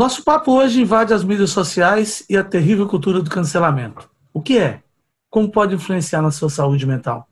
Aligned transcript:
Nosso 0.00 0.24
papo 0.24 0.52
hoje 0.52 0.80
invade 0.80 1.12
as 1.12 1.22
mídias 1.22 1.50
sociais 1.50 2.24
e 2.26 2.34
a 2.34 2.42
terrível 2.42 2.88
cultura 2.88 3.20
do 3.20 3.28
cancelamento. 3.28 4.08
O 4.32 4.40
que 4.40 4.56
é? 4.56 4.82
Como 5.28 5.52
pode 5.52 5.74
influenciar 5.74 6.22
na 6.22 6.30
sua 6.30 6.48
saúde 6.48 6.86
mental? 6.86 7.28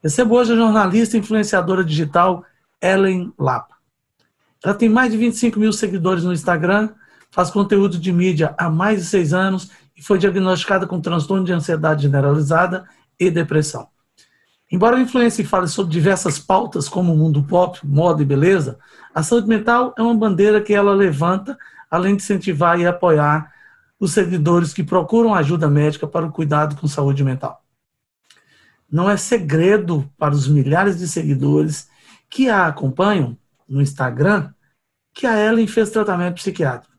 Recebo 0.00 0.36
hoje 0.36 0.52
a 0.52 0.56
jornalista 0.56 1.16
e 1.16 1.18
influenciadora 1.18 1.82
digital 1.82 2.44
Ellen 2.80 3.32
Lapa. 3.36 3.74
Ela 4.64 4.74
tem 4.74 4.88
mais 4.88 5.10
de 5.10 5.18
25 5.18 5.58
mil 5.58 5.72
seguidores 5.72 6.22
no 6.22 6.32
Instagram, 6.32 6.90
faz 7.32 7.50
conteúdo 7.50 7.98
de 7.98 8.12
mídia 8.12 8.54
há 8.56 8.70
mais 8.70 9.00
de 9.00 9.06
seis 9.06 9.32
anos 9.32 9.68
e 9.96 10.00
foi 10.00 10.20
diagnosticada 10.20 10.86
com 10.86 11.00
transtorno 11.00 11.44
de 11.44 11.52
ansiedade 11.52 12.02
generalizada 12.02 12.84
e 13.18 13.28
depressão. 13.28 13.88
Embora 14.70 14.96
a 14.96 15.00
influência 15.00 15.44
fale 15.44 15.66
sobre 15.66 15.90
diversas 15.90 16.38
pautas 16.38 16.88
como 16.88 17.12
o 17.12 17.16
mundo 17.16 17.42
pop, 17.42 17.80
moda 17.82 18.22
e 18.22 18.24
beleza, 18.24 18.78
a 19.12 19.20
saúde 19.20 19.48
mental 19.48 19.94
é 19.98 20.02
uma 20.02 20.14
bandeira 20.14 20.60
que 20.60 20.74
ela 20.74 20.94
levanta, 20.94 21.58
além 21.90 22.16
de 22.16 22.22
incentivar 22.22 22.78
e 22.78 22.86
apoiar 22.86 23.52
os 23.98 24.12
seguidores 24.12 24.72
que 24.72 24.84
procuram 24.84 25.34
ajuda 25.34 25.68
médica 25.68 26.06
para 26.06 26.26
o 26.26 26.32
cuidado 26.32 26.76
com 26.76 26.86
saúde 26.86 27.24
mental. 27.24 27.64
Não 28.90 29.10
é 29.10 29.16
segredo 29.16 30.10
para 30.16 30.34
os 30.34 30.48
milhares 30.48 30.98
de 30.98 31.08
seguidores 31.08 31.88
que 32.30 32.48
a 32.48 32.66
acompanham 32.66 33.36
no 33.68 33.82
Instagram 33.82 34.52
que 35.12 35.26
a 35.26 35.36
Ellen 35.36 35.66
fez 35.66 35.90
tratamento 35.90 36.36
psiquiátrico. 36.36 36.96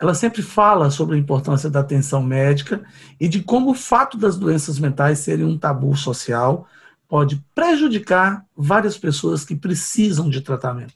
Ela 0.00 0.14
sempre 0.14 0.42
fala 0.42 0.90
sobre 0.90 1.16
a 1.16 1.18
importância 1.18 1.68
da 1.68 1.80
atenção 1.80 2.22
médica 2.22 2.84
e 3.20 3.28
de 3.28 3.42
como 3.42 3.70
o 3.70 3.74
fato 3.74 4.16
das 4.16 4.36
doenças 4.36 4.78
mentais 4.78 5.18
serem 5.18 5.44
um 5.44 5.58
tabu 5.58 5.96
social 5.96 6.66
pode 7.08 7.44
prejudicar 7.54 8.44
várias 8.56 8.96
pessoas 8.96 9.44
que 9.44 9.54
precisam 9.54 10.30
de 10.30 10.40
tratamento. 10.40 10.94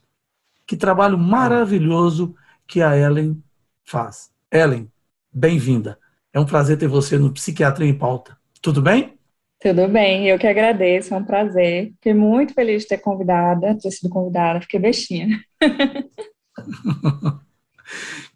Que 0.65 0.75
trabalho 0.75 1.17
maravilhoso 1.17 2.35
que 2.67 2.81
a 2.81 2.97
Ellen 2.97 3.41
faz. 3.85 4.29
Ellen, 4.51 4.91
bem-vinda. 5.31 5.97
É 6.33 6.39
um 6.39 6.45
prazer 6.45 6.77
ter 6.77 6.87
você 6.87 7.17
no 7.17 7.31
Psiquiatria 7.31 7.87
em 7.87 7.97
Pauta. 7.97 8.37
Tudo 8.61 8.81
bem? 8.81 9.17
Tudo 9.59 9.87
bem, 9.87 10.27
eu 10.27 10.37
que 10.37 10.45
agradeço, 10.45 11.13
é 11.13 11.17
um 11.17 11.23
prazer. 11.23 11.91
Fiquei 11.93 12.13
muito 12.13 12.53
feliz 12.53 12.83
de 12.83 12.89
ter 12.89 12.97
convidada, 12.99 13.73
de 13.73 13.81
ter 13.81 13.91
sido 13.91 14.09
convidada, 14.09 14.61
fiquei 14.61 14.79
bestinha. 14.79 15.39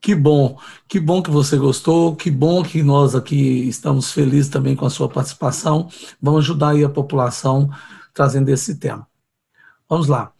que 0.01 0.15
bom, 0.15 0.57
que 0.87 0.99
bom 0.99 1.21
que 1.21 1.29
você 1.29 1.57
gostou, 1.57 2.15
que 2.15 2.31
bom 2.31 2.63
que 2.63 2.81
nós 2.81 3.15
aqui 3.15 3.67
estamos 3.67 4.11
felizes 4.11 4.49
também 4.49 4.75
com 4.75 4.85
a 4.85 4.89
sua 4.89 5.09
participação. 5.09 5.89
Vamos 6.21 6.45
ajudar 6.45 6.69
aí 6.69 6.83
a 6.83 6.89
população 6.89 7.69
trazendo 8.13 8.49
esse 8.49 8.79
tema. 8.79 9.07
Vamos 9.89 10.07
lá. 10.07 10.33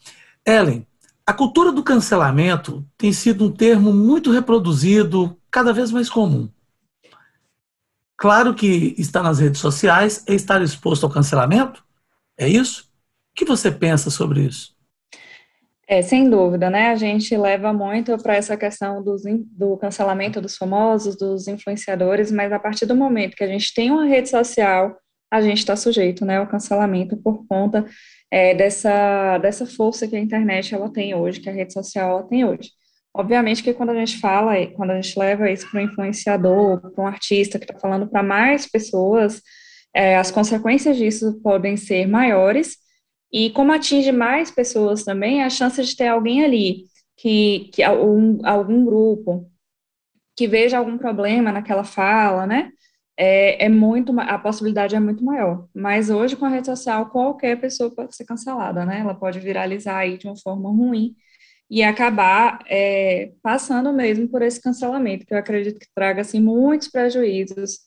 Ellen, 0.45 0.87
a 1.31 1.33
cultura 1.33 1.71
do 1.71 1.81
cancelamento 1.81 2.85
tem 2.97 3.13
sido 3.13 3.45
um 3.45 3.51
termo 3.51 3.93
muito 3.93 4.33
reproduzido, 4.33 5.37
cada 5.49 5.71
vez 5.71 5.89
mais 5.89 6.09
comum. 6.09 6.49
Claro 8.17 8.53
que 8.53 8.93
estar 8.97 9.23
nas 9.23 9.39
redes 9.39 9.61
sociais 9.61 10.25
é 10.27 10.33
estar 10.33 10.61
exposto 10.61 11.05
ao 11.05 11.09
cancelamento? 11.09 11.85
É 12.37 12.49
isso? 12.49 12.91
O 13.31 13.35
que 13.35 13.45
você 13.45 13.71
pensa 13.71 14.09
sobre 14.09 14.41
isso? 14.41 14.75
É, 15.87 16.01
sem 16.01 16.29
dúvida, 16.29 16.69
né? 16.69 16.89
A 16.89 16.95
gente 16.97 17.35
leva 17.37 17.71
muito 17.71 18.17
para 18.17 18.35
essa 18.35 18.57
questão 18.57 19.01
dos, 19.01 19.21
do 19.57 19.77
cancelamento 19.77 20.41
dos 20.41 20.57
famosos, 20.57 21.15
dos 21.15 21.47
influenciadores, 21.47 22.29
mas 22.29 22.51
a 22.51 22.59
partir 22.59 22.85
do 22.85 22.95
momento 22.95 23.37
que 23.37 23.43
a 23.45 23.47
gente 23.47 23.73
tem 23.73 23.89
uma 23.89 24.03
rede 24.03 24.29
social, 24.29 24.97
a 25.31 25.41
gente 25.41 25.59
está 25.59 25.77
sujeito 25.77 26.25
né, 26.25 26.39
ao 26.39 26.47
cancelamento 26.47 27.15
por 27.15 27.47
conta 27.47 27.85
é, 28.31 28.55
dessa, 28.55 29.37
dessa 29.39 29.65
força 29.65 30.07
que 30.07 30.15
a 30.15 30.19
internet 30.19 30.73
ela 30.73 30.89
tem 30.91 31.13
hoje, 31.13 31.41
que 31.41 31.49
a 31.49 31.53
rede 31.53 31.73
social 31.73 32.11
ela 32.11 32.27
tem 32.27 32.45
hoje. 32.45 32.71
Obviamente 33.13 33.61
que 33.61 33.73
quando 33.73 33.89
a 33.89 33.95
gente 33.95 34.19
fala, 34.19 34.65
quando 34.67 34.91
a 34.91 35.01
gente 35.01 35.19
leva 35.19 35.51
isso 35.51 35.69
para 35.69 35.81
um 35.81 35.83
influenciador, 35.83 36.79
para 36.79 37.03
um 37.03 37.07
artista 37.07 37.59
que 37.59 37.65
está 37.65 37.77
falando 37.77 38.09
para 38.09 38.23
mais 38.23 38.65
pessoas, 38.65 39.41
é, 39.93 40.15
as 40.15 40.31
consequências 40.31 40.95
disso 40.95 41.41
podem 41.43 41.75
ser 41.75 42.07
maiores, 42.07 42.77
e 43.33 43.49
como 43.49 43.73
atinge 43.73 44.11
mais 44.11 44.49
pessoas 44.49 45.03
também, 45.03 45.43
a 45.43 45.49
chance 45.49 45.83
de 45.83 45.95
ter 45.95 46.07
alguém 46.07 46.43
ali, 46.43 46.85
que, 47.17 47.69
que 47.73 47.83
algum, 47.83 48.39
algum 48.45 48.85
grupo, 48.85 49.49
que 50.35 50.47
veja 50.47 50.77
algum 50.77 50.97
problema 50.97 51.51
naquela 51.51 51.83
fala, 51.83 52.47
né, 52.47 52.71
é, 53.23 53.65
é, 53.65 53.69
muito, 53.69 54.19
a 54.19 54.39
possibilidade 54.39 54.95
é 54.95 54.99
muito 54.99 55.23
maior. 55.23 55.67
Mas 55.75 56.09
hoje, 56.09 56.35
com 56.35 56.45
a 56.45 56.49
rede 56.49 56.65
social, 56.65 57.07
qualquer 57.11 57.61
pessoa 57.61 57.93
pode 57.93 58.15
ser 58.15 58.25
cancelada, 58.25 58.83
né, 58.83 59.01
ela 59.01 59.13
pode 59.13 59.39
viralizar 59.39 59.97
aí 59.99 60.17
de 60.17 60.25
uma 60.25 60.35
forma 60.35 60.71
ruim, 60.71 61.15
e 61.69 61.83
acabar 61.83 62.59
é, 62.67 63.31
passando 63.43 63.93
mesmo 63.93 64.27
por 64.27 64.41
esse 64.41 64.59
cancelamento, 64.59 65.25
que 65.25 65.33
eu 65.35 65.37
acredito 65.37 65.79
que 65.79 65.85
traga 65.93 66.21
assim, 66.21 66.41
muitos 66.41 66.87
prejuízos, 66.87 67.79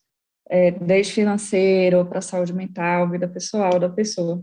é, 0.49 0.71
desde 0.71 1.12
financeiro 1.12 2.06
para 2.06 2.19
a 2.19 2.23
saúde 2.23 2.53
mental, 2.53 3.11
vida 3.11 3.27
pessoal 3.27 3.81
da 3.81 3.89
pessoa. 3.89 4.41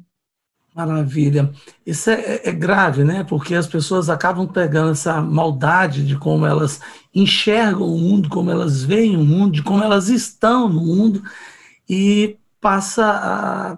Maravilha. 0.74 1.52
Isso 1.86 2.09
é, 2.09 2.42
é, 2.46 2.52
grave, 2.52 3.04
né? 3.04 3.26
Porque 3.26 3.54
as 3.56 3.68
pessoas 3.68 4.09
acabam 4.09 4.48
pegando 4.48 4.92
essa 4.92 5.22
maldade 5.22 6.06
de 6.06 6.18
como 6.18 6.46
elas 6.46 6.80
enxergam 7.14 7.94
o 7.94 7.98
mundo, 7.98 8.30
como 8.30 8.50
elas 8.50 8.81
veem 8.81 9.18
o 9.18 9.26
mundo, 9.26 9.52
de 9.52 9.64
como 9.64 9.84
elas 9.84 10.08
estão 10.08 10.70
no 10.70 10.80
mundo, 10.80 11.22
e 11.90 12.38
passa 12.62 13.06
a, 13.06 13.78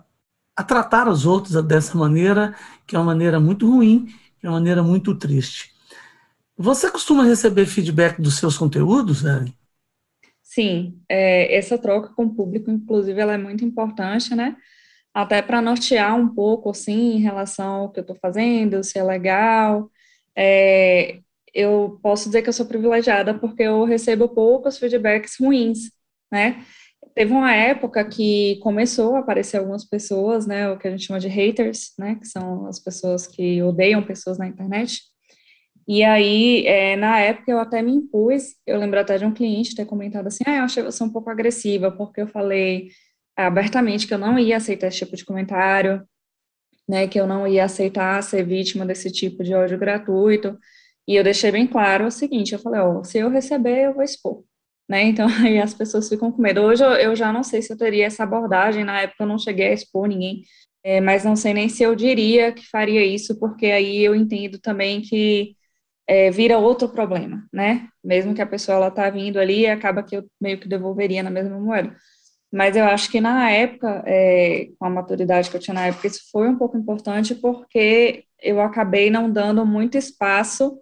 a 0.55 0.63
tratar 0.63 1.07
os 1.07 1.25
outros 1.25 1.61
dessa 1.63 1.97
maneira, 1.97 2.55
que 2.85 2.95
é 2.95 2.99
uma 2.99 3.05
maneira 3.05 3.39
muito 3.39 3.67
ruim 3.67 4.05
de 4.39 4.47
uma 4.47 4.53
maneira 4.53 4.83
muito 4.83 5.15
triste. 5.15 5.73
Você 6.55 6.91
costuma 6.91 7.23
receber 7.23 7.65
feedback 7.65 8.21
dos 8.21 8.37
seus 8.37 8.55
conteúdos, 8.55 9.25
Anne? 9.25 9.57
Sim, 10.43 11.01
é, 11.09 11.57
essa 11.57 11.77
troca 11.79 12.09
com 12.09 12.25
o 12.25 12.35
público, 12.35 12.69
inclusive, 12.69 13.19
ela 13.19 13.33
é 13.33 13.37
muito 13.37 13.65
importante, 13.65 14.35
né? 14.35 14.55
Até 15.13 15.41
para 15.41 15.61
nortear 15.61 16.15
um 16.15 16.27
pouco, 16.33 16.71
assim, 16.71 17.17
em 17.17 17.19
relação 17.19 17.81
ao 17.81 17.91
que 17.91 17.99
eu 17.99 18.01
estou 18.01 18.15
fazendo, 18.15 18.83
se 18.83 18.97
é 18.97 19.03
legal. 19.03 19.89
É, 20.35 21.19
eu 21.53 21.99
posso 22.01 22.25
dizer 22.29 22.41
que 22.41 22.49
eu 22.49 22.53
sou 22.53 22.65
privilegiada 22.65 23.33
porque 23.37 23.63
eu 23.63 23.83
recebo 23.85 24.27
poucos 24.29 24.77
feedbacks 24.77 25.35
ruins, 25.39 25.91
né? 26.31 26.63
Teve 27.15 27.31
uma 27.31 27.53
época 27.53 28.03
que 28.05 28.57
começou 28.61 29.15
a 29.15 29.19
aparecer 29.19 29.57
algumas 29.57 29.85
pessoas, 29.87 30.47
né, 30.47 30.69
o 30.71 30.79
que 30.79 30.87
a 30.87 30.91
gente 30.91 31.05
chama 31.05 31.19
de 31.19 31.27
haters, 31.27 31.93
né, 31.99 32.15
que 32.15 32.25
são 32.27 32.65
as 32.65 32.79
pessoas 32.79 33.27
que 33.27 33.61
odeiam 33.61 34.01
pessoas 34.03 34.39
na 34.39 34.47
internet. 34.47 34.99
E 35.87 36.03
aí, 36.03 36.65
é, 36.65 36.95
na 36.95 37.19
época, 37.19 37.51
eu 37.51 37.59
até 37.59 37.81
me 37.81 37.91
impus, 37.91 38.55
eu 38.65 38.79
lembro 38.79 38.99
até 38.99 39.17
de 39.17 39.25
um 39.25 39.33
cliente 39.33 39.75
ter 39.75 39.85
comentado 39.85 40.27
assim, 40.27 40.43
ah, 40.47 40.57
eu 40.57 40.63
achei 40.63 40.81
você 40.81 41.03
um 41.03 41.09
pouco 41.11 41.29
agressiva, 41.29 41.91
porque 41.91 42.21
eu 42.21 42.27
falei 42.27 42.87
abertamente 43.35 44.07
que 44.07 44.13
eu 44.13 44.17
não 44.17 44.37
ia 44.37 44.57
aceitar 44.57 44.87
esse 44.87 44.99
tipo 44.99 45.15
de 45.15 45.25
comentário, 45.25 46.05
né, 46.87 47.07
que 47.07 47.19
eu 47.19 47.27
não 47.27 47.47
ia 47.47 47.65
aceitar 47.65 48.21
ser 48.23 48.45
vítima 48.45 48.85
desse 48.85 49.11
tipo 49.11 49.43
de 49.43 49.53
ódio 49.53 49.77
gratuito, 49.77 50.57
e 51.07 51.15
eu 51.15 51.23
deixei 51.23 51.51
bem 51.51 51.67
claro 51.67 52.05
o 52.07 52.11
seguinte, 52.11 52.53
eu 52.53 52.59
falei, 52.59 52.81
ó, 52.81 53.03
se 53.03 53.19
eu 53.19 53.29
receber, 53.29 53.85
eu 53.85 53.93
vou 53.93 54.03
expor, 54.03 54.43
né? 54.87 55.03
Então 55.03 55.27
aí 55.43 55.59
as 55.59 55.73
pessoas 55.73 56.07
ficam 56.09 56.31
com 56.31 56.41
medo. 56.41 56.61
Hoje 56.61 56.83
eu, 56.83 56.91
eu, 56.91 57.15
já 57.15 57.31
não 57.33 57.43
sei 57.43 57.61
se 57.61 57.73
eu 57.73 57.77
teria 57.77 58.05
essa 58.05 58.23
abordagem, 58.23 58.83
na 58.83 59.01
época 59.01 59.23
eu 59.23 59.27
não 59.27 59.37
cheguei 59.37 59.67
a 59.69 59.73
expor 59.73 60.07
ninguém, 60.07 60.43
é, 60.83 61.01
mas 61.01 61.23
não 61.25 61.35
sei 61.35 61.53
nem 61.53 61.69
se 61.69 61.83
eu 61.83 61.95
diria 61.95 62.53
que 62.53 62.67
faria 62.69 63.05
isso, 63.05 63.39
porque 63.39 63.67
aí 63.67 64.03
eu 64.03 64.15
entendo 64.15 64.59
também 64.59 65.01
que 65.01 65.55
é, 66.07 66.29
vira 66.31 66.57
outro 66.59 66.89
problema, 66.89 67.45
né? 67.51 67.87
Mesmo 68.03 68.33
que 68.35 68.41
a 68.41 68.45
pessoa 68.47 68.77
ela 68.77 68.91
tá 68.91 69.09
vindo 69.09 69.39
ali, 69.39 69.67
acaba 69.67 70.03
que 70.03 70.17
eu 70.17 70.25
meio 70.41 70.59
que 70.59 70.67
devolveria 70.67 71.23
na 71.23 71.29
mesma 71.29 71.59
moeda. 71.59 71.95
Mas 72.53 72.75
eu 72.75 72.85
acho 72.85 73.09
que 73.09 73.19
na 73.19 73.49
época, 73.49 74.03
é, 74.05 74.69
com 74.77 74.85
a 74.85 74.89
maturidade 74.89 75.49
que 75.49 75.55
eu 75.55 75.59
tinha 75.59 75.73
na 75.73 75.87
época, 75.87 76.05
isso 76.05 76.29
foi 76.31 76.47
um 76.47 76.55
pouco 76.55 76.77
importante 76.77 77.33
porque 77.33 78.25
eu 78.39 78.61
acabei 78.61 79.09
não 79.09 79.27
dando 79.27 79.65
muito 79.65 79.97
espaço 79.97 80.77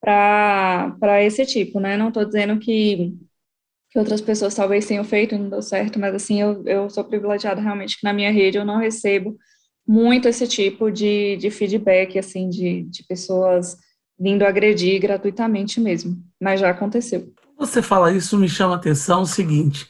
para 0.00 1.22
esse 1.22 1.44
tipo, 1.44 1.78
né? 1.78 1.98
Não 1.98 2.08
estou 2.08 2.24
dizendo 2.24 2.58
que, 2.58 3.14
que 3.90 3.98
outras 3.98 4.22
pessoas 4.22 4.54
talvez 4.54 4.86
tenham 4.86 5.04
feito 5.04 5.34
e 5.34 5.38
não 5.38 5.50
deu 5.50 5.60
certo, 5.60 5.98
mas 5.98 6.14
assim, 6.14 6.40
eu, 6.40 6.64
eu 6.64 6.88
sou 6.88 7.04
privilegiada 7.04 7.60
realmente 7.60 7.98
que 8.00 8.04
na 8.04 8.14
minha 8.14 8.32
rede 8.32 8.56
eu 8.56 8.64
não 8.64 8.78
recebo 8.78 9.36
muito 9.86 10.26
esse 10.26 10.48
tipo 10.48 10.90
de, 10.90 11.36
de 11.36 11.50
feedback, 11.50 12.18
assim, 12.18 12.48
de, 12.48 12.84
de 12.84 13.04
pessoas 13.04 13.76
vindo 14.18 14.42
agredir 14.42 14.98
gratuitamente 15.02 15.80
mesmo, 15.80 16.16
mas 16.40 16.60
já 16.60 16.70
aconteceu. 16.70 17.30
Você 17.58 17.82
fala 17.82 18.10
isso, 18.10 18.38
me 18.38 18.48
chama 18.48 18.74
a 18.74 18.76
atenção 18.78 19.22
o 19.22 19.26
seguinte, 19.26 19.86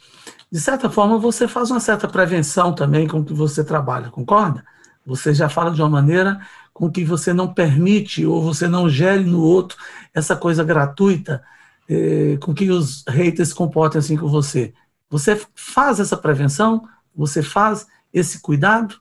de 0.51 0.59
certa 0.59 0.89
forma 0.89 1.17
você 1.17 1.47
faz 1.47 1.69
uma 1.69 1.79
certa 1.79 2.07
prevenção 2.07 2.73
também 2.73 3.07
com 3.07 3.23
que 3.23 3.33
você 3.33 3.63
trabalha, 3.63 4.09
concorda? 4.09 4.63
Você 5.05 5.33
já 5.33 5.49
fala 5.49 5.71
de 5.71 5.81
uma 5.81 5.89
maneira 5.89 6.39
com 6.73 6.89
que 6.91 7.03
você 7.03 7.33
não 7.33 7.53
permite 7.53 8.25
ou 8.25 8.41
você 8.41 8.67
não 8.67 8.89
gere 8.89 9.23
no 9.23 9.41
outro 9.41 9.77
essa 10.13 10.35
coisa 10.35 10.63
gratuita 10.63 11.43
eh, 11.89 12.37
com 12.41 12.53
que 12.53 12.69
os 12.69 13.03
haters 13.07 13.49
se 13.49 13.55
comportem 13.55 13.99
assim 13.99 14.15
com 14.15 14.27
você. 14.27 14.73
Você 15.09 15.41
faz 15.55 15.99
essa 15.99 16.15
prevenção? 16.15 16.87
Você 17.15 17.41
faz 17.41 17.87
esse 18.13 18.41
cuidado? 18.41 18.99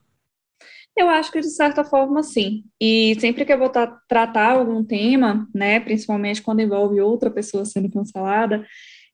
Eu 0.96 1.08
acho 1.08 1.30
que 1.30 1.40
de 1.40 1.50
certa 1.50 1.84
forma 1.84 2.22
sim. 2.22 2.64
E 2.80 3.16
sempre 3.20 3.44
que 3.44 3.52
eu 3.52 3.58
vou 3.58 3.70
tratar 4.08 4.52
algum 4.52 4.82
tema, 4.82 5.46
né, 5.54 5.78
principalmente 5.78 6.42
quando 6.42 6.60
envolve 6.60 7.00
outra 7.00 7.30
pessoa 7.30 7.64
sendo 7.64 7.88
cancelada, 7.90 8.66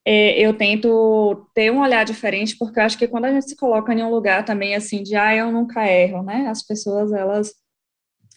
é, 0.04 0.38
eu 0.40 0.54
tento 0.54 1.46
ter 1.54 1.70
um 1.72 1.80
olhar 1.80 2.04
diferente, 2.04 2.56
porque 2.56 2.78
eu 2.78 2.84
acho 2.84 2.98
que 2.98 3.08
quando 3.08 3.26
a 3.26 3.32
gente 3.32 3.48
se 3.48 3.56
coloca 3.56 3.92
em 3.92 4.02
um 4.02 4.10
lugar 4.10 4.44
também 4.44 4.74
assim 4.74 5.02
de 5.02 5.16
ah, 5.16 5.34
eu 5.34 5.50
nunca 5.50 5.86
erro, 5.86 6.22
né? 6.22 6.46
As 6.48 6.62
pessoas 6.62 7.12
elas 7.12 7.54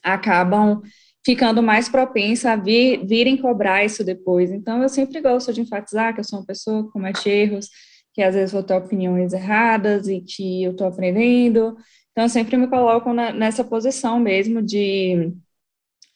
acabam 0.04 0.82
ficando 1.26 1.62
mais 1.62 1.90
propensas 1.90 2.46
a 2.46 2.56
vir, 2.56 3.06
virem 3.06 3.38
cobrar 3.38 3.84
isso 3.84 4.04
depois. 4.04 4.52
Então 4.52 4.82
eu 4.82 4.90
sempre 4.90 5.20
gosto 5.22 5.52
de 5.54 5.62
enfatizar 5.62 6.14
que 6.14 6.22
eu 6.22 6.24
sou 6.24 6.40
uma 6.40 6.46
pessoa 6.46 6.86
que 6.86 6.92
comete 6.92 7.30
erros, 7.30 7.70
que 8.14 8.24
às 8.24 8.34
vezes 8.34 8.52
vou 8.52 8.64
ter 8.64 8.74
opiniões 8.74 9.34
erradas 9.34 10.08
e 10.08 10.22
que 10.22 10.64
eu 10.64 10.72
estou 10.72 10.88
aprendendo. 10.88 11.78
Então, 12.12 12.26
eu 12.26 12.30
sempre 12.30 12.58
me 12.58 12.68
coloco 12.68 13.14
na, 13.14 13.32
nessa 13.32 13.64
posição 13.64 14.20
mesmo 14.20 14.60
de, 14.60 15.32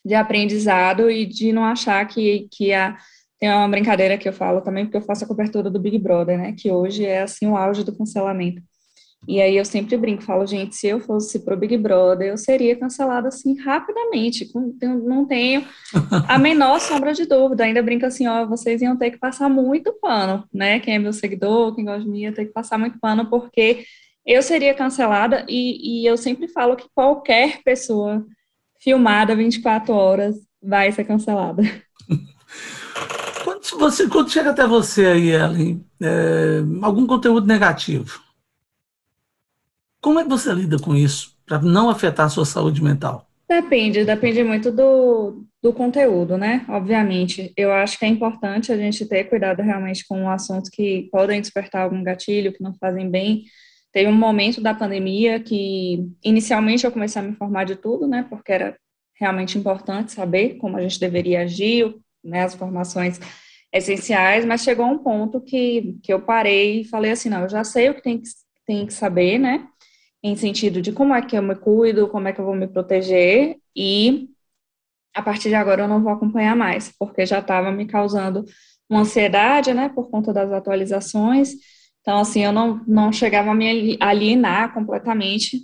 de 0.04 0.16
aprendizado 0.16 1.12
e 1.12 1.28
de 1.28 1.54
não 1.54 1.64
achar 1.64 2.04
que, 2.08 2.48
que 2.52 2.74
a, 2.74 2.98
tem 3.42 3.50
uma 3.50 3.68
brincadeira 3.68 4.20
que 4.20 4.30
eu 4.30 4.34
falo 4.34 4.62
também, 4.62 4.86
porque 4.86 4.98
eu 4.98 5.02
faço 5.02 5.26
a 5.26 5.28
cobertura 5.28 5.68
do 5.68 5.80
Big 5.80 5.98
Brother, 5.98 6.38
né, 6.38 6.54
que 6.56 6.72
hoje 6.72 7.04
é, 7.04 7.24
assim, 7.24 7.48
o 7.48 7.58
auge 7.58 7.84
do 7.84 7.98
cancelamento. 7.98 8.62
E 9.28 9.42
aí 9.42 9.58
eu 9.58 9.66
sempre 9.66 9.98
brinco, 9.98 10.22
falo, 10.22 10.46
gente, 10.46 10.76
se 10.76 10.88
eu 10.88 11.00
fosse 11.00 11.44
pro 11.44 11.58
Big 11.58 11.76
Brother, 11.76 12.28
eu 12.28 12.38
seria 12.38 12.76
cancelada 12.76 13.30
assim 13.30 13.60
rapidamente, 13.60 14.52
não 14.82 15.26
tenho 15.26 15.66
a 16.28 16.38
menor 16.40 16.80
sombra 16.80 17.14
de 17.14 17.26
dúvida. 17.26 17.64
Ainda 17.64 17.84
brinco 17.84 18.06
assim, 18.06 18.28
ó, 18.28 18.46
vocês 18.46 18.82
iam 18.82 18.98
ter 18.98 19.12
que 19.12 19.18
passar 19.18 19.48
muito 19.50 19.94
pano, 19.94 20.44
né? 20.52 20.80
Quem 20.80 20.96
é 20.96 21.00
meu 21.00 21.14
seguidor, 21.14 21.76
quem 21.76 21.86
gosta 21.86 22.04
de 22.04 22.10
mim, 22.10 22.22
ia 22.22 22.34
ter 22.34 22.46
que 22.46 22.52
passar 22.52 22.80
muito 22.80 23.00
pano, 23.00 23.28
porque 23.30 23.86
eu 24.26 24.42
seria 24.42 24.74
cancelada 24.74 25.46
e, 25.48 26.04
e 26.04 26.06
eu 26.06 26.18
sempre 26.18 26.48
falo 26.48 26.76
que 26.76 26.88
qualquer 26.94 27.62
pessoa 27.64 28.26
filmada 28.80 29.36
24 29.36 29.94
horas 29.94 30.36
vai 30.62 30.92
ser 30.92 31.06
cancelada. 31.06 31.62
Quando, 33.78 33.92
você, 33.92 34.08
quando 34.08 34.30
chega 34.30 34.52
até 34.52 34.68
você 34.68 35.06
aí, 35.06 35.30
Ellen, 35.30 35.86
é, 36.02 36.60
algum 36.82 37.08
conteúdo 37.08 37.48
negativo, 37.48 38.22
como 40.02 40.20
é 40.20 40.24
que 40.24 40.30
você 40.30 40.54
lida 40.54 40.78
com 40.80 40.96
isso 40.96 41.38
para 41.46 41.60
não 41.60 41.90
afetar 41.90 42.26
a 42.26 42.30
sua 42.30 42.46
saúde 42.46 42.84
mental? 42.84 43.28
Depende, 43.48 44.06
depende 44.06 44.44
muito 44.44 44.72
do, 44.72 45.46
do 45.62 45.74
conteúdo, 45.74 46.38
né? 46.38 46.66
Obviamente, 46.70 47.54
eu 47.56 47.72
acho 47.72 48.00
que 48.00 48.06
é 48.06 48.08
importante 48.08 48.72
a 48.72 48.78
gente 48.78 49.06
ter 49.06 49.26
cuidado 49.26 49.62
realmente 49.62 50.06
com 50.08 50.30
assuntos 50.30 50.70
que 50.70 51.10
podem 51.12 51.42
despertar 51.42 51.84
algum 51.84 52.04
gatilho, 52.04 52.54
que 52.54 52.64
não 52.64 52.74
fazem 52.76 53.10
bem. 53.10 53.44
Teve 53.92 54.10
um 54.10 54.16
momento 54.16 54.62
da 54.62 54.74
pandemia 54.74 55.40
que, 55.40 56.10
inicialmente, 56.24 56.86
eu 56.86 56.92
comecei 56.92 57.22
a 57.22 57.26
me 57.26 57.32
informar 57.32 57.66
de 57.66 57.76
tudo, 57.76 58.08
né? 58.08 58.26
Porque 58.30 58.52
era 58.52 58.78
realmente 59.14 59.58
importante 59.58 60.14
saber 60.14 60.56
como 60.56 60.78
a 60.78 60.82
gente 60.82 61.00
deveria 61.00 61.42
agir, 61.42 61.94
né? 62.24 62.44
As 62.44 62.56
informações 62.56 63.20
essenciais, 63.74 64.46
mas 64.46 64.62
chegou 64.64 64.86
um 64.86 64.98
ponto 64.98 65.42
que, 65.42 65.98
que 66.04 66.14
eu 66.14 66.22
parei 66.22 66.82
e 66.82 66.86
falei 66.86 67.12
assim: 67.12 67.30
não, 67.30 67.44
eu 67.44 67.50
já 67.50 67.64
sei 67.64 67.90
o 67.90 67.96
que 67.96 68.04
tem 68.04 68.20
que, 68.20 68.30
tem 68.66 68.86
que 68.86 68.94
saber, 68.94 69.40
né? 69.40 69.68
em 70.24 70.36
sentido 70.36 70.82
de 70.82 70.92
como 70.92 71.14
é 71.14 71.22
que 71.22 71.36
eu 71.38 71.42
me 71.42 71.56
cuido, 71.56 72.08
como 72.08 72.28
é 72.28 72.34
que 72.34 72.40
eu 72.40 72.46
vou 72.46 72.56
me 72.56 72.68
proteger 72.68 73.58
e 73.76 74.30
a 75.14 75.22
partir 75.22 75.50
de 75.50 75.56
agora 75.56 75.84
eu 75.84 75.88
não 75.88 76.02
vou 76.02 76.12
acompanhar 76.12 76.56
mais, 76.56 76.94
porque 76.98 77.26
já 77.26 77.40
estava 77.40 77.72
me 77.72 77.86
causando 77.86 78.46
uma 78.90 79.02
ansiedade, 79.02 79.74
né, 79.74 79.90
por 79.90 80.10
conta 80.10 80.32
das 80.32 80.52
atualizações. 80.52 81.54
Então, 82.02 82.20
assim, 82.20 82.44
eu 82.44 82.52
não, 82.52 82.82
não 82.88 83.12
chegava 83.12 83.52
a 83.52 83.56
me 83.56 83.98
alienar 84.00 84.74
completamente, 84.74 85.60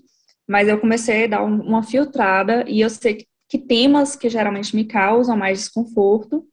mas 0.48 0.68
eu 0.68 0.80
comecei 0.80 1.26
a 1.26 1.28
dar 1.28 1.44
uma 1.44 1.84
filtrada 1.84 2.66
e 2.68 2.82
eu 2.82 2.90
sei 2.90 3.16
que, 3.16 3.28
que 3.50 3.58
temas 3.58 4.16
que 4.16 4.30
geralmente 4.30 4.76
me 4.76 4.86
causam 4.86 5.38
mais 5.38 5.60
desconforto, 5.60 6.46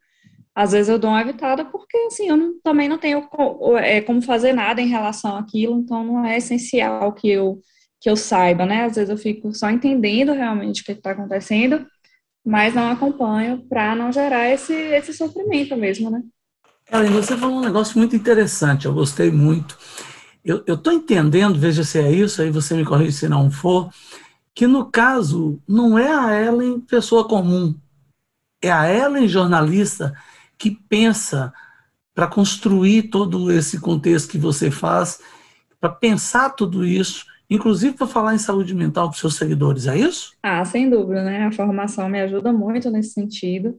às 0.55 0.73
vezes 0.73 0.89
eu 0.89 0.99
dou 0.99 1.11
uma 1.11 1.21
evitada 1.21 1.65
porque, 1.65 1.97
assim, 2.07 2.29
eu 2.29 2.37
não, 2.37 2.55
também 2.63 2.89
não 2.89 2.97
tenho 2.97 3.29
é, 3.79 4.01
como 4.01 4.23
fazer 4.23 4.53
nada 4.53 4.81
em 4.81 4.87
relação 4.87 5.37
àquilo, 5.37 5.79
então 5.79 6.05
não 6.05 6.25
é 6.25 6.37
essencial 6.37 7.13
que 7.13 7.29
eu 7.29 7.61
que 8.01 8.11
eu 8.11 8.17
saiba, 8.17 8.67
né? 8.67 8.85
Às 8.85 8.97
vezes 8.97 9.09
eu 9.09 9.17
fico 9.17 9.55
só 9.55 9.71
entendendo 9.71 10.35
realmente 10.35 10.83
o 10.83 10.85
que 10.85 10.93
está 10.93 11.13
acontecendo, 11.13 11.87
mas 12.45 12.75
não 12.75 12.91
acompanho 12.91 13.65
para 13.67 13.97
não 13.97 14.13
gerar 14.13 14.51
esse, 14.51 14.75
esse 14.75 15.15
sofrimento 15.15 15.75
mesmo, 15.75 16.11
né? 16.11 16.23
Ellen, 16.93 17.13
você 17.13 17.35
falou 17.35 17.57
um 17.57 17.63
negócio 17.63 17.97
muito 17.97 18.15
interessante, 18.15 18.85
eu 18.85 18.93
gostei 18.93 19.31
muito. 19.31 19.79
Eu 20.45 20.63
estou 20.69 20.93
entendendo, 20.93 21.59
veja 21.59 21.83
se 21.83 21.99
é 21.99 22.13
isso, 22.13 22.43
aí 22.43 22.51
você 22.51 22.75
me 22.75 22.85
corrige 22.85 23.13
se 23.13 23.27
não 23.27 23.51
for, 23.51 23.89
que 24.55 24.67
no 24.67 24.91
caso 24.91 25.59
não 25.67 25.99
é 25.99 26.13
a 26.13 26.47
Ellen 26.47 26.81
pessoa 26.81 27.27
comum, 27.27 27.75
é 28.63 28.71
a 28.71 28.87
Ellen 28.93 29.27
jornalista 29.27 30.13
que 30.65 30.71
pensa 30.71 31.53
para 32.15 32.27
construir 32.27 33.11
todo 33.11 33.53
esse 33.53 33.79
contexto 33.79 34.31
que 34.31 34.39
você 34.39 34.71
faz, 34.71 35.21
para 35.79 35.91
pensar 35.91 36.51
tudo 36.51 36.87
isso 36.87 37.27
inclusive 37.51 37.95
para 37.95 38.07
falar 38.07 38.35
em 38.35 38.39
saúde 38.39 38.75
mental 38.75 39.09
para 39.09 39.15
os 39.15 39.21
seus 39.21 39.37
seguidores, 39.37 39.87
é 39.87 39.99
isso? 39.99 40.33
Ah, 40.43 40.65
sem 40.65 40.89
dúvida, 40.89 41.23
né? 41.23 41.45
A 41.45 41.53
formação 41.53 42.09
me 42.09 42.19
ajuda 42.19 42.51
muito 42.55 42.91
nesse 42.91 43.11
sentido, 43.11 43.79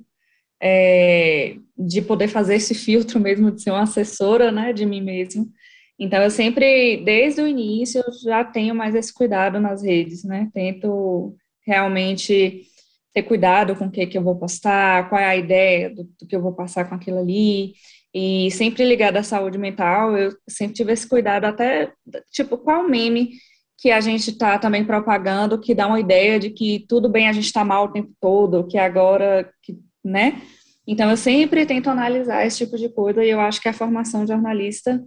é, 0.62 1.58
de 1.76 2.04
poder 2.04 2.28
fazer 2.28 2.56
esse 2.56 2.76
filtro 2.76 3.20
mesmo, 3.20 3.52
de 3.52 3.64
ser 3.64 3.72
uma 3.72 3.82
assessora, 3.82 4.52
né, 4.52 4.72
de 4.72 4.86
mim 4.86 5.02
mesmo. 5.02 5.50
Então, 5.98 6.22
eu 6.22 6.30
sempre, 6.30 7.04
desde 7.04 7.42
o 7.42 7.48
início, 7.48 8.04
eu 8.06 8.14
já 8.24 8.44
tenho 8.44 8.76
mais 8.76 8.94
esse 8.94 9.12
cuidado 9.12 9.60
nas 9.60 9.82
redes, 9.82 10.24
né? 10.24 10.48
Tento 10.54 11.36
realmente 11.66 12.68
ter 13.16 13.24
cuidado 13.24 13.76
com 13.78 13.86
o 13.86 13.92
que, 13.92 14.06
que 14.06 14.18
eu 14.18 14.22
vou 14.22 14.36
postar, 14.36 15.08
qual 15.08 15.22
é 15.22 15.26
a 15.26 15.38
ideia 15.38 15.90
do, 15.90 16.04
do 16.04 16.28
que 16.28 16.36
eu 16.36 16.42
vou 16.42 16.52
passar 16.52 16.88
com 16.88 16.96
aquilo 16.96 17.20
ali, 17.20 17.74
e 18.14 18.52
sempre 18.52 18.84
ligado 18.84 19.16
à 19.16 19.24
saúde 19.24 19.58
mental, 19.58 20.18
eu 20.18 20.34
sempre 20.48 20.76
tive 20.76 20.92
esse 20.92 21.08
cuidado, 21.08 21.46
até, 21.46 21.94
tipo, 22.30 22.58
qual 22.58 22.88
meme 22.88 23.32
que 23.78 23.90
a 23.90 24.02
gente 24.02 24.32
está 24.32 24.60
também 24.60 24.84
propagando, 24.84 25.60
que 25.60 25.74
dá 25.74 25.88
uma 25.88 26.00
ideia 26.00 26.38
de 26.40 26.50
que 26.50 26.86
tudo 26.90 27.08
bem 27.08 27.30
a 27.30 27.34
gente 27.34 27.46
está 27.46 27.64
mal 27.64 27.86
o 27.86 27.92
tempo 27.92 28.12
todo, 28.20 28.68
que 28.68 28.78
agora, 28.78 29.50
que, 29.62 29.78
né? 30.04 30.42
Então, 30.86 31.10
eu 31.10 31.18
sempre 31.18 31.66
tento 31.66 31.90
analisar 31.90 32.46
esse 32.46 32.58
tipo 32.58 32.78
de 32.78 32.90
coisa 32.90 33.24
e 33.24 33.30
eu 33.30 33.40
acho 33.40 33.62
que 33.62 33.70
a 33.70 33.74
formação 33.74 34.28
jornalista 34.28 35.02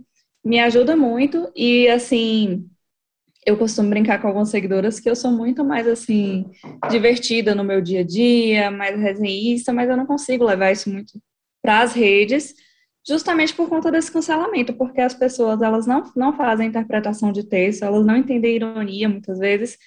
me 0.45 0.59
ajuda 0.61 0.97
muito 0.97 1.51
e, 1.55 1.89
assim, 1.89 2.67
eu 3.49 3.57
costumo 3.57 3.89
brincar 3.89 4.21
com 4.21 4.27
algumas 4.27 4.51
seguidoras 4.51 5.01
que 5.01 5.09
eu 5.09 5.17
sou 5.17 5.33
muito 5.33 5.65
mais, 5.65 5.89
assim, 5.89 6.45
divertida 6.91 7.55
no 7.55 7.65
meu 7.65 7.81
dia 7.81 8.01
a 8.01 8.05
dia, 8.05 8.71
mais 8.71 9.01
resenhista, 9.01 9.73
mas 9.73 9.89
eu 9.89 9.97
não 9.97 10.05
consigo 10.05 10.45
levar 10.45 10.71
isso 10.71 10.91
muito 10.91 11.19
para 11.63 11.81
as 11.81 11.95
redes, 11.95 12.55
justamente 13.07 13.55
por 13.55 13.67
conta 13.71 13.91
desse 13.91 14.13
cancelamento, 14.13 14.75
porque 14.75 15.01
as 15.01 15.15
pessoas 15.15 15.63
elas 15.63 15.87
não, 15.87 16.05
não 16.15 16.37
fazem 16.37 16.69
interpretação 16.69 17.33
de 17.33 17.43
texto, 17.43 17.85
elas 17.85 18.05
não 18.05 18.19
entendem 18.19 18.57
ironia 18.57 19.09
muitas 19.09 19.39
vezes. 19.39 19.79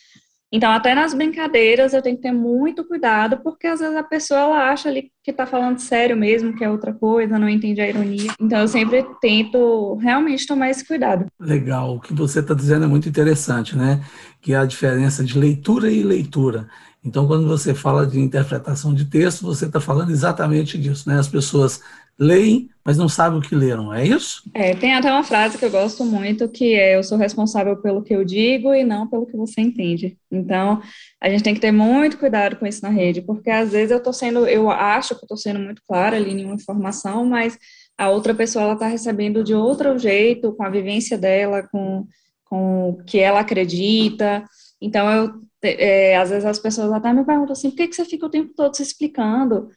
Então, 0.54 0.70
até 0.70 0.94
nas 0.94 1.14
brincadeiras 1.14 1.94
eu 1.94 2.02
tenho 2.02 2.18
que 2.18 2.24
ter 2.24 2.34
muito 2.34 2.84
cuidado, 2.84 3.38
porque 3.38 3.68
às 3.68 3.80
vezes 3.80 3.96
a 3.96 4.04
pessoa 4.04 4.42
ela 4.42 4.70
acha 4.70 4.90
ali 4.90 5.10
que 5.24 5.32
está 5.32 5.46
falando 5.46 5.80
sério 5.80 6.18
mesmo, 6.18 6.56
que 6.56 6.64
é 6.64 6.70
outra 6.70 6.94
coisa, 6.94 7.40
não 7.40 7.48
entende 7.48 7.80
a 7.80 7.88
ironia. 7.88 8.32
Então, 8.40 8.60
eu 8.60 8.68
sempre 8.68 9.06
tento 9.22 9.96
realmente 9.96 10.46
tomar 10.46 10.70
esse 10.70 10.86
cuidado. 10.86 11.26
Legal, 11.40 11.96
o 11.96 12.02
que 12.02 12.14
você 12.14 12.40
está 12.40 12.54
dizendo 12.54 12.84
é 12.84 12.88
muito 12.88 13.08
interessante, 13.08 13.78
né? 13.78 14.04
Que 14.42 14.54
é 14.54 14.58
a 14.58 14.66
diferença 14.66 15.24
de 15.24 15.40
leitura 15.40 15.90
e 15.90 16.04
leitura. 16.04 16.68
Então, 17.04 17.26
quando 17.26 17.48
você 17.48 17.74
fala 17.74 18.06
de 18.06 18.20
interpretação 18.20 18.94
de 18.94 19.06
texto, 19.06 19.46
você 19.46 19.66
está 19.66 19.80
falando 19.80 20.12
exatamente 20.12 20.78
disso, 20.78 21.10
né? 21.10 21.18
As 21.18 21.28
pessoas 21.28 21.82
leem, 22.22 22.70
mas 22.86 22.98
não 22.98 23.10
sabem 23.10 23.40
o 23.40 23.42
que 23.42 23.56
leram, 23.56 23.92
é 23.92 24.06
isso? 24.06 24.44
É, 24.54 24.76
tem 24.76 24.94
até 24.94 25.12
uma 25.12 25.24
frase 25.24 25.58
que 25.58 25.66
eu 25.66 25.72
gosto 25.72 26.06
muito, 26.06 26.48
que 26.48 26.76
é 26.76 26.96
eu 26.96 27.04
sou 27.04 27.18
responsável 27.18 27.76
pelo 27.78 28.04
que 28.04 28.14
eu 28.14 28.24
digo 28.24 28.74
e 28.74 28.84
não 28.84 29.08
pelo 29.08 29.26
que 29.26 29.36
você 29.36 29.60
entende. 29.60 30.18
Então, 30.32 30.80
a 31.20 31.30
gente 31.30 31.44
tem 31.44 31.56
que 31.56 31.60
ter 31.60 31.72
muito 31.72 32.20
cuidado 32.20 32.58
com 32.58 32.68
isso 32.68 32.84
na 32.84 32.90
rede, 32.90 33.24
porque 33.24 33.50
às 33.50 33.72
vezes 33.72 33.90
eu 33.90 33.98
estou 33.98 34.14
sendo, 34.14 34.46
eu 34.46 34.70
acho 34.70 35.16
que 35.16 35.26
estou 35.26 35.38
sendo 35.38 35.60
muito 35.60 35.82
clara 35.88 36.16
ali 36.16 36.32
em 36.32 36.46
uma 36.46 36.56
informação, 36.56 37.26
mas 37.26 37.58
a 37.98 38.10
outra 38.10 38.36
pessoa 38.36 38.66
ela 38.66 38.74
está 38.74 38.88
recebendo 38.88 39.44
de 39.44 39.56
outro 39.56 39.98
jeito, 39.98 40.54
com 40.54 40.64
a 40.64 40.70
vivência 40.70 41.18
dela, 41.18 41.68
com, 41.72 42.06
com 42.46 42.90
o 42.90 43.04
que 43.04 43.18
ela 43.18 43.40
acredita. 43.40 44.44
Então, 44.80 45.10
eu 45.10 45.42
é, 45.64 46.18
às 46.18 46.30
vezes 46.30 46.46
as 46.46 46.60
pessoas 46.60 46.92
até 46.92 47.14
me 47.14 47.24
perguntam 47.24 47.54
assim, 47.54 47.70
por 47.70 47.78
que, 47.78 47.88
que 47.88 47.96
você 47.96 48.06
fica 48.06 48.26
o 48.26 48.30
tempo 48.30 48.52
todo 48.56 48.76
se 48.76 48.82
explicando? 48.82 49.70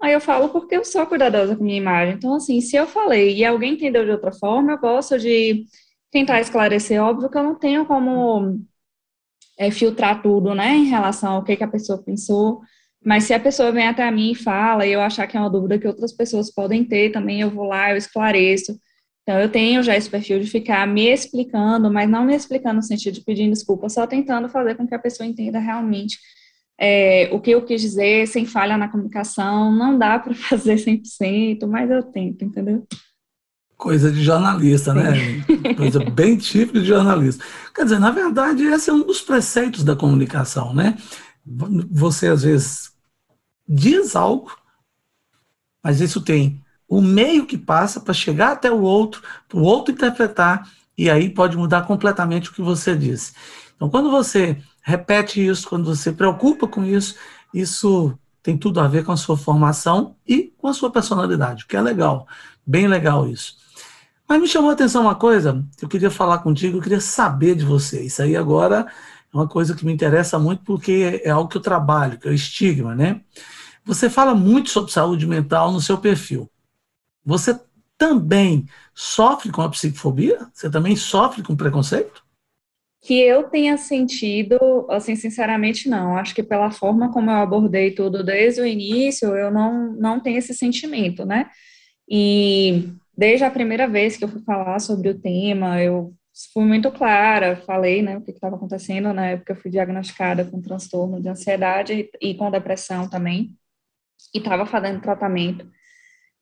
Aí 0.00 0.12
eu 0.12 0.20
falo, 0.20 0.48
porque 0.50 0.76
eu 0.76 0.84
sou 0.84 1.06
cuidadosa 1.06 1.56
com 1.56 1.64
minha 1.64 1.76
imagem. 1.76 2.14
Então, 2.14 2.34
assim, 2.34 2.60
se 2.60 2.76
eu 2.76 2.86
falei 2.86 3.36
e 3.36 3.44
alguém 3.44 3.74
entendeu 3.74 4.04
de 4.04 4.12
outra 4.12 4.32
forma, 4.32 4.72
eu 4.72 4.78
gosto 4.78 5.18
de 5.18 5.64
tentar 6.10 6.40
esclarecer. 6.40 7.02
Óbvio 7.02 7.28
que 7.28 7.36
eu 7.36 7.42
não 7.42 7.54
tenho 7.56 7.84
como 7.84 8.60
é, 9.58 9.70
filtrar 9.70 10.22
tudo, 10.22 10.54
né, 10.54 10.76
em 10.76 10.84
relação 10.84 11.34
ao 11.34 11.44
que, 11.44 11.56
que 11.56 11.64
a 11.64 11.68
pessoa 11.68 12.02
pensou. 12.02 12.60
Mas 13.04 13.24
se 13.24 13.34
a 13.34 13.40
pessoa 13.40 13.72
vem 13.72 13.88
até 13.88 14.08
mim 14.10 14.32
e 14.32 14.34
fala, 14.34 14.86
e 14.86 14.92
eu 14.92 15.00
achar 15.00 15.26
que 15.26 15.36
é 15.36 15.40
uma 15.40 15.50
dúvida 15.50 15.78
que 15.78 15.86
outras 15.86 16.12
pessoas 16.12 16.52
podem 16.52 16.84
ter, 16.84 17.10
também 17.10 17.40
eu 17.40 17.50
vou 17.50 17.66
lá, 17.66 17.90
eu 17.90 17.96
esclareço. 17.96 18.78
Então, 19.22 19.38
eu 19.40 19.50
tenho 19.50 19.82
já 19.82 19.96
esse 19.96 20.08
perfil 20.08 20.40
de 20.40 20.46
ficar 20.48 20.86
me 20.86 21.06
explicando, 21.08 21.92
mas 21.92 22.08
não 22.08 22.24
me 22.24 22.34
explicando 22.34 22.76
no 22.76 22.82
sentido 22.82 23.14
de 23.14 23.24
pedindo 23.24 23.52
desculpa, 23.52 23.88
só 23.88 24.06
tentando 24.06 24.48
fazer 24.48 24.74
com 24.76 24.86
que 24.86 24.94
a 24.94 24.98
pessoa 24.98 25.26
entenda 25.26 25.58
realmente 25.58 26.18
é, 26.78 27.28
o 27.32 27.40
que 27.40 27.50
eu 27.50 27.62
quis 27.62 27.80
dizer, 27.80 28.28
sem 28.28 28.46
falha 28.46 28.78
na 28.78 28.88
comunicação. 28.88 29.72
Não 29.72 29.98
dá 29.98 30.18
para 30.18 30.32
fazer 30.34 30.76
100%, 30.76 31.66
mas 31.66 31.90
eu 31.90 32.02
tento, 32.02 32.44
entendeu? 32.44 32.86
Coisa 33.76 34.10
de 34.10 34.22
jornalista, 34.22 34.94
né? 34.94 35.12
Coisa 35.76 35.98
bem 36.10 36.36
típica 36.36 36.80
de 36.80 36.86
jornalista. 36.86 37.44
Quer 37.74 37.84
dizer, 37.84 37.98
na 37.98 38.10
verdade, 38.10 38.64
esse 38.64 38.90
é 38.90 38.92
um 38.92 39.04
dos 39.04 39.20
preceitos 39.20 39.82
da 39.82 39.96
comunicação, 39.96 40.72
né? 40.72 40.96
Você, 41.90 42.28
às 42.28 42.42
vezes, 42.42 42.92
diz 43.66 44.14
algo, 44.14 44.56
mas 45.82 46.00
isso 46.00 46.20
tem 46.20 46.62
o 46.88 47.00
meio 47.00 47.46
que 47.46 47.58
passa 47.58 48.00
para 48.00 48.14
chegar 48.14 48.52
até 48.52 48.70
o 48.70 48.80
outro, 48.80 49.22
para 49.48 49.58
o 49.58 49.62
outro 49.62 49.92
interpretar, 49.92 50.68
e 50.96 51.08
aí 51.08 51.30
pode 51.30 51.56
mudar 51.56 51.86
completamente 51.86 52.50
o 52.50 52.52
que 52.52 52.62
você 52.62 52.96
disse. 52.96 53.32
Então, 53.76 53.88
quando 53.88 54.10
você 54.10 54.58
repete 54.88 55.46
isso, 55.46 55.68
quando 55.68 55.84
você 55.84 56.04
se 56.04 56.12
preocupa 56.12 56.66
com 56.66 56.82
isso, 56.82 57.14
isso 57.52 58.18
tem 58.42 58.56
tudo 58.56 58.80
a 58.80 58.88
ver 58.88 59.04
com 59.04 59.12
a 59.12 59.18
sua 59.18 59.36
formação 59.36 60.16
e 60.26 60.54
com 60.56 60.66
a 60.66 60.72
sua 60.72 60.90
personalidade, 60.90 61.66
que 61.66 61.76
é 61.76 61.80
legal, 61.82 62.26
bem 62.66 62.88
legal 62.88 63.28
isso. 63.28 63.58
Mas 64.26 64.40
me 64.40 64.48
chamou 64.48 64.70
a 64.70 64.72
atenção 64.72 65.02
uma 65.02 65.14
coisa, 65.14 65.62
eu 65.82 65.88
queria 65.88 66.10
falar 66.10 66.38
contigo, 66.38 66.78
eu 66.78 66.82
queria 66.82 67.02
saber 67.02 67.54
de 67.54 67.66
você. 67.66 68.00
Isso 68.00 68.22
aí 68.22 68.34
agora 68.34 68.86
é 69.30 69.36
uma 69.36 69.46
coisa 69.46 69.74
que 69.74 69.84
me 69.84 69.92
interessa 69.92 70.38
muito 70.38 70.62
porque 70.64 71.20
é 71.22 71.28
algo 71.28 71.50
que 71.50 71.58
eu 71.58 71.62
trabalho, 71.62 72.18
que 72.18 72.26
é 72.26 72.30
o 72.30 72.34
estigma, 72.34 72.94
né? 72.94 73.20
Você 73.84 74.08
fala 74.08 74.34
muito 74.34 74.70
sobre 74.70 74.90
saúde 74.90 75.26
mental 75.26 75.70
no 75.70 75.82
seu 75.82 75.98
perfil. 75.98 76.50
Você 77.26 77.60
também 77.98 78.66
sofre 78.94 79.50
com 79.50 79.60
a 79.60 79.68
psicofobia? 79.68 80.48
Você 80.54 80.70
também 80.70 80.96
sofre 80.96 81.42
com 81.42 81.54
preconceito? 81.54 82.26
Que 83.00 83.20
eu 83.20 83.44
tenha 83.44 83.76
sentido, 83.76 84.58
assim, 84.90 85.14
sinceramente, 85.14 85.88
não. 85.88 86.16
Acho 86.16 86.34
que 86.34 86.42
pela 86.42 86.70
forma 86.70 87.12
como 87.12 87.30
eu 87.30 87.36
abordei 87.36 87.92
tudo 87.92 88.24
desde 88.24 88.60
o 88.60 88.66
início, 88.66 89.36
eu 89.36 89.50
não, 89.50 89.92
não 89.92 90.20
tenho 90.20 90.38
esse 90.38 90.52
sentimento, 90.52 91.24
né? 91.24 91.48
E 92.08 92.88
desde 93.16 93.44
a 93.44 93.50
primeira 93.50 93.86
vez 93.86 94.16
que 94.16 94.24
eu 94.24 94.28
fui 94.28 94.42
falar 94.42 94.78
sobre 94.80 95.08
o 95.10 95.18
tema, 95.18 95.82
eu 95.82 96.14
fui 96.52 96.64
muito 96.64 96.90
clara, 96.92 97.56
falei, 97.66 98.02
né, 98.02 98.16
o 98.16 98.22
que 98.22 98.30
estava 98.30 98.56
acontecendo. 98.56 99.12
Na 99.12 99.26
época, 99.26 99.52
eu 99.52 99.56
fui 99.56 99.70
diagnosticada 99.70 100.44
com 100.44 100.62
transtorno 100.62 101.20
de 101.20 101.28
ansiedade 101.28 102.10
e, 102.20 102.30
e 102.30 102.34
com 102.34 102.50
depressão 102.50 103.08
também, 103.08 103.56
e 104.34 104.38
estava 104.38 104.66
fazendo 104.66 105.00
tratamento. 105.00 105.68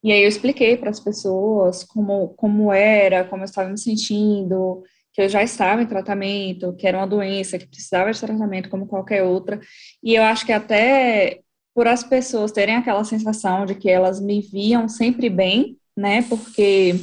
E 0.04 0.12
aí 0.12 0.22
eu 0.22 0.28
expliquei 0.28 0.76
para 0.76 0.90
as 0.90 1.00
pessoas 1.00 1.82
como, 1.82 2.28
como 2.34 2.72
era, 2.72 3.25
como 3.25 3.42
eu 3.42 3.46
estava 3.46 3.68
me 3.68 3.78
sentindo, 3.78 4.82
que 5.16 5.23
eu 5.23 5.28
já 5.30 5.42
estava 5.42 5.80
em 5.80 5.87
tratamento, 5.87 6.75
que 6.75 6.87
era 6.87 6.99
uma 6.99 7.06
doença 7.06 7.58
que 7.58 7.66
precisava 7.66 8.12
de 8.12 8.20
tratamento 8.20 8.68
como 8.68 8.87
qualquer 8.87 9.23
outra. 9.23 9.58
E 10.02 10.14
eu 10.14 10.23
acho 10.23 10.44
que 10.44 10.52
até 10.52 11.40
por 11.75 11.88
as 11.88 12.04
pessoas 12.04 12.52
terem 12.52 12.76
aquela 12.76 13.02
sensação 13.02 13.64
de 13.64 13.75
que 13.75 13.88
elas 13.88 14.20
me 14.20 14.42
viam 14.42 14.87
sempre 14.90 15.30
bem, 15.30 15.78
né? 15.96 16.20
Porque 16.28 16.96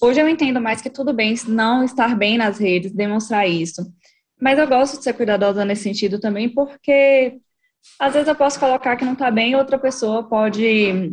hoje 0.00 0.20
eu 0.20 0.28
entendo 0.28 0.60
mais 0.60 0.80
que 0.80 0.88
tudo 0.88 1.12
bem 1.12 1.34
não 1.48 1.82
estar 1.82 2.16
bem 2.16 2.38
nas 2.38 2.58
redes, 2.58 2.92
demonstrar 2.92 3.48
isso. 3.48 3.84
Mas 4.40 4.56
eu 4.56 4.68
gosto 4.68 4.98
de 4.98 5.02
ser 5.02 5.14
cuidadosa 5.14 5.64
nesse 5.64 5.82
sentido 5.82 6.20
também, 6.20 6.48
porque 6.48 7.40
às 7.98 8.12
vezes 8.12 8.28
eu 8.28 8.36
posso 8.36 8.60
colocar 8.60 8.94
que 8.94 9.04
não 9.04 9.14
está 9.14 9.32
bem, 9.32 9.56
outra 9.56 9.80
pessoa 9.80 10.28
pode 10.28 11.12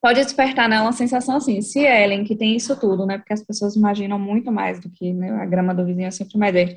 pode 0.00 0.22
despertar 0.22 0.68
nela 0.68 0.86
uma 0.86 0.92
sensação 0.92 1.36
assim, 1.36 1.60
se 1.60 1.80
Ellen, 1.80 2.24
que 2.24 2.36
tem 2.36 2.56
isso 2.56 2.78
tudo, 2.78 3.04
né, 3.04 3.18
porque 3.18 3.32
as 3.32 3.42
pessoas 3.42 3.76
imaginam 3.76 4.18
muito 4.18 4.50
mais 4.52 4.80
do 4.80 4.88
que 4.90 5.12
né, 5.12 5.30
a 5.30 5.46
grama 5.46 5.74
do 5.74 5.84
vizinho 5.84 6.06
é 6.06 6.10
sempre 6.10 6.38
mais 6.38 6.52
verde, 6.52 6.76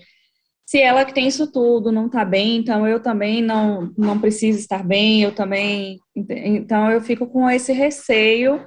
se 0.66 0.80
ela 0.80 1.06
que 1.06 1.14
tem 1.14 1.28
isso 1.28 1.52
tudo 1.52 1.92
não 1.92 2.10
tá 2.10 2.24
bem, 2.24 2.58
então 2.58 2.88
eu 2.88 3.00
também 3.00 3.42
não, 3.42 3.92
não 3.98 4.20
preciso 4.20 4.58
estar 4.58 4.84
bem, 4.84 5.22
eu 5.22 5.34
também, 5.34 6.00
então 6.16 6.90
eu 6.90 7.02
fico 7.02 7.28
com 7.28 7.50
esse 7.50 7.74
receio 7.74 8.66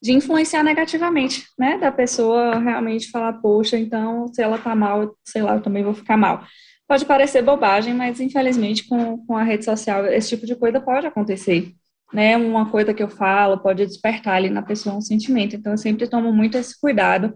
de 0.00 0.12
influenciar 0.12 0.62
negativamente, 0.62 1.44
né, 1.58 1.78
da 1.78 1.90
pessoa 1.90 2.58
realmente 2.58 3.10
falar, 3.10 3.32
poxa, 3.34 3.76
então 3.76 4.28
se 4.28 4.40
ela 4.40 4.58
tá 4.58 4.74
mal, 4.74 5.16
sei 5.24 5.42
lá, 5.42 5.54
eu 5.54 5.62
também 5.62 5.82
vou 5.82 5.94
ficar 5.94 6.16
mal. 6.16 6.44
Pode 6.86 7.04
parecer 7.04 7.42
bobagem, 7.42 7.92
mas 7.92 8.20
infelizmente 8.20 8.86
com, 8.86 9.18
com 9.26 9.36
a 9.36 9.42
rede 9.42 9.64
social 9.64 10.06
esse 10.06 10.28
tipo 10.28 10.46
de 10.46 10.54
coisa 10.54 10.80
pode 10.80 11.06
acontecer 11.06 11.74
né, 12.12 12.36
uma 12.36 12.70
coisa 12.70 12.94
que 12.94 13.02
eu 13.02 13.08
falo 13.08 13.58
pode 13.58 13.84
despertar 13.86 14.36
ali 14.36 14.50
na 14.50 14.62
pessoa 14.62 14.96
um 14.96 15.00
sentimento. 15.00 15.56
Então, 15.56 15.72
eu 15.72 15.78
sempre 15.78 16.08
tomo 16.08 16.32
muito 16.32 16.56
esse 16.58 16.78
cuidado. 16.80 17.34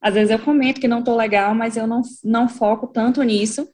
Às 0.00 0.14
vezes 0.14 0.30
eu 0.30 0.38
comento 0.38 0.80
que 0.80 0.88
não 0.88 1.00
estou 1.00 1.16
legal, 1.16 1.54
mas 1.54 1.76
eu 1.76 1.86
não, 1.86 2.02
não 2.24 2.48
foco 2.48 2.86
tanto 2.88 3.22
nisso. 3.22 3.68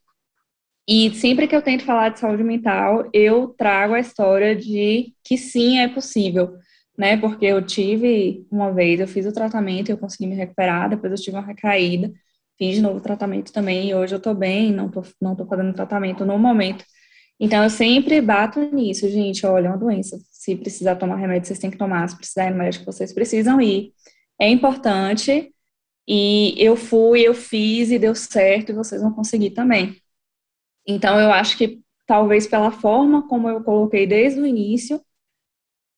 E 0.87 1.15
sempre 1.15 1.49
que 1.49 1.57
eu 1.57 1.63
tento 1.63 1.85
falar 1.85 2.11
de 2.11 2.21
saúde 2.21 2.45
mental, 2.45 3.09
eu 3.13 3.49
trago 3.49 3.95
a 3.95 4.01
história 4.01 4.55
de 4.55 5.15
que 5.25 5.39
sim, 5.39 5.79
é 5.79 5.89
possível, 5.89 6.55
né? 6.97 7.17
Porque 7.17 7.47
eu 7.47 7.65
tive 7.65 8.47
uma 8.51 8.71
vez, 8.73 9.01
eu 9.01 9.09
fiz 9.09 9.25
o 9.27 9.33
tratamento, 9.33 9.89
eu 9.91 9.97
consegui 9.99 10.27
me 10.27 10.35
recuperar, 10.37 10.91
depois 10.91 11.11
eu 11.13 11.19
tive 11.19 11.37
uma 11.37 11.47
recaída, 11.47 12.13
fiz 12.59 12.81
novo 12.83 13.01
tratamento 13.01 13.51
também, 13.53 13.89
e 13.91 13.95
hoje 13.95 14.15
eu 14.15 14.21
tô 14.21 14.35
bem, 14.35 14.73
não 14.73 14.91
tô, 14.91 15.03
não 15.21 15.35
tô 15.35 15.47
fazendo 15.47 15.73
tratamento 15.75 16.25
no 16.27 16.39
momento. 16.39 16.85
Então, 17.45 17.63
eu 17.63 17.69
sempre 17.69 18.23
bato 18.23 18.59
nisso, 18.75 19.07
gente, 19.11 19.45
olha, 19.45 19.67
é 19.67 19.69
uma 19.69 19.77
doença, 19.77 20.19
se 20.31 20.57
precisar 20.57 20.97
tomar 20.97 21.17
remédio, 21.17 21.47
vocês 21.47 21.59
têm 21.59 21.71
que 21.71 21.77
tomar. 21.77 22.09
Se 22.09 22.17
precisar 22.17 22.47
ir 22.47 22.53
no 22.53 22.57
médico, 22.57 22.87
vocês 22.87 23.13
precisam 23.13 23.61
ir. 23.61 23.93
É 24.41 24.49
importante. 24.49 25.53
E 26.09 26.55
eu 26.57 26.75
fui, 26.75 27.21
eu 27.21 27.35
fiz 27.35 27.91
e 27.91 27.99
deu 27.99 28.15
certo, 28.15 28.71
e 28.73 28.75
vocês 28.75 29.03
vão 29.03 29.13
conseguir 29.13 29.51
também. 29.51 29.95
Então, 30.89 31.21
eu 31.21 31.31
acho 31.31 31.59
que 31.59 31.83
talvez 32.07 32.47
pela 32.47 32.71
forma 32.71 33.29
como 33.29 33.47
eu 33.47 33.63
coloquei 33.63 34.07
desde 34.07 34.41
o 34.41 34.47
início, 34.47 34.99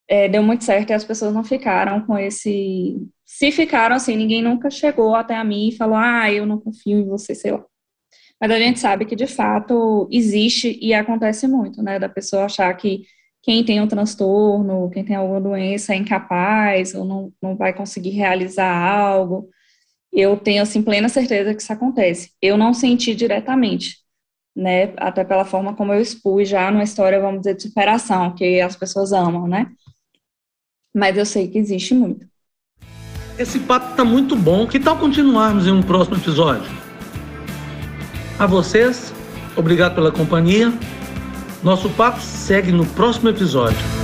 é, 0.05 0.27
deu 0.27 0.43
muito 0.43 0.65
certo 0.65 0.89
e 0.89 0.93
as 0.93 1.05
pessoas 1.05 1.33
não 1.33 1.45
ficaram 1.45 2.05
com 2.05 2.17
esse. 2.17 2.97
Se 3.25 3.53
ficaram 3.53 3.95
assim, 3.95 4.17
ninguém 4.17 4.41
nunca 4.41 4.69
chegou 4.69 5.15
até 5.15 5.35
a 5.37 5.45
mim 5.45 5.69
e 5.69 5.77
falou, 5.77 5.95
ah, 5.95 6.29
eu 6.29 6.45
não 6.45 6.59
confio 6.59 6.99
em 6.99 7.05
você, 7.07 7.33
sei 7.33 7.51
lá. 7.51 7.65
Mas 8.39 8.51
a 8.51 8.59
gente 8.59 8.79
sabe 8.79 9.05
que 9.05 9.15
de 9.15 9.27
fato 9.27 10.07
existe 10.11 10.77
e 10.81 10.93
acontece 10.93 11.47
muito, 11.47 11.81
né? 11.81 11.97
Da 11.97 12.07
pessoa 12.07 12.45
achar 12.45 12.71
que 12.75 13.01
quem 13.41 13.63
tem 13.63 13.81
um 13.81 13.87
transtorno, 13.87 14.89
quem 14.91 15.03
tem 15.03 15.15
alguma 15.15 15.41
doença 15.41 15.93
é 15.93 15.95
incapaz 15.95 16.93
ou 16.93 17.05
não, 17.05 17.31
não 17.41 17.55
vai 17.55 17.73
conseguir 17.73 18.09
realizar 18.11 18.69
algo. 18.69 19.49
Eu 20.11 20.37
tenho, 20.37 20.61
assim, 20.61 20.81
plena 20.81 21.09
certeza 21.09 21.53
que 21.53 21.61
isso 21.61 21.71
acontece. 21.71 22.31
Eu 22.41 22.57
não 22.57 22.73
senti 22.73 23.15
diretamente, 23.15 23.97
né, 24.55 24.93
até 24.97 25.23
pela 25.23 25.45
forma 25.45 25.75
como 25.75 25.93
eu 25.93 26.01
expus 26.01 26.49
já 26.49 26.69
numa 26.69 26.83
história, 26.83 27.19
vamos 27.19 27.41
dizer, 27.41 27.55
de 27.55 27.63
superação, 27.63 28.33
que 28.35 28.59
as 28.59 28.75
pessoas 28.75 29.13
amam, 29.13 29.47
né? 29.47 29.71
Mas 30.93 31.17
eu 31.17 31.25
sei 31.25 31.47
que 31.47 31.57
existe 31.57 31.93
muito. 31.93 32.27
Esse 33.37 33.59
papo 33.59 33.91
está 33.91 34.03
muito 34.03 34.35
bom. 34.35 34.67
Que 34.67 34.79
tal 34.79 34.97
continuarmos 34.97 35.67
em 35.67 35.71
um 35.71 35.83
próximo 35.83 36.17
episódio? 36.17 36.86
A 38.39 38.45
vocês, 38.45 39.11
obrigado 39.55 39.95
pela 39.95 40.11
companhia. 40.11 40.71
Nosso 41.63 41.89
papo 41.89 42.21
segue 42.21 42.71
no 42.71 42.85
próximo 42.85 43.29
episódio. 43.29 43.96